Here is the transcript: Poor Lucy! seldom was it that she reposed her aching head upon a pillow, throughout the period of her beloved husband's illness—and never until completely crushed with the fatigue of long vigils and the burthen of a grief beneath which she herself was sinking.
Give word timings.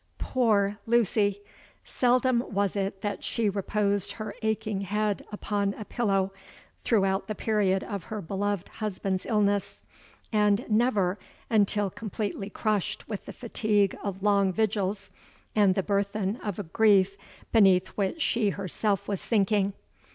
Poor 0.17 0.79
Lucy! 0.87 1.43
seldom 1.83 2.43
was 2.51 2.75
it 2.75 3.01
that 3.03 3.23
she 3.23 3.47
reposed 3.47 4.13
her 4.13 4.33
aching 4.41 4.81
head 4.81 5.23
upon 5.31 5.75
a 5.75 5.85
pillow, 5.85 6.33
throughout 6.81 7.27
the 7.27 7.35
period 7.35 7.83
of 7.83 8.05
her 8.05 8.19
beloved 8.19 8.67
husband's 8.67 9.27
illness—and 9.27 10.65
never 10.67 11.19
until 11.51 11.91
completely 11.91 12.49
crushed 12.49 13.07
with 13.07 13.25
the 13.25 13.31
fatigue 13.33 13.95
of 14.03 14.23
long 14.23 14.51
vigils 14.51 15.11
and 15.55 15.75
the 15.75 15.83
burthen 15.83 16.37
of 16.37 16.57
a 16.57 16.63
grief 16.63 17.15
beneath 17.51 17.89
which 17.89 18.23
she 18.23 18.49
herself 18.49 19.07
was 19.07 19.21
sinking. 19.21 19.71